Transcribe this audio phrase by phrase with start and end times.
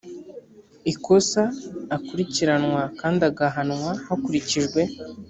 [0.91, 1.43] ikosa
[1.95, 4.81] akurikiranwa kandi agahanwa hakurikijwe